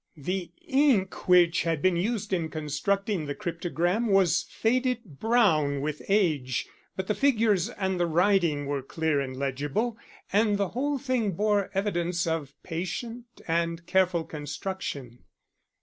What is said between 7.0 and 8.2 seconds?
the figures and the